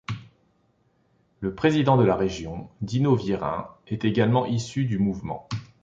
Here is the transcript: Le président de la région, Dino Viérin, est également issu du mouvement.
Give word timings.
Le 1.41 1.53
président 1.53 1.95
de 1.95 2.03
la 2.03 2.15
région, 2.15 2.71
Dino 2.81 3.15
Viérin, 3.15 3.67
est 3.85 4.03
également 4.03 4.47
issu 4.47 4.85
du 4.85 4.97
mouvement. 4.97 5.47